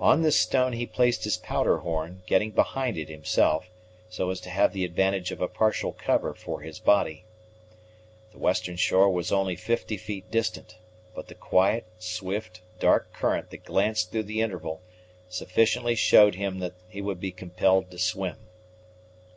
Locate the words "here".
16.40-16.72